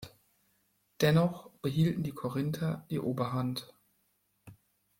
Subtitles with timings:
[1.01, 3.71] Dennoch behielten die Korinther die Oberhand.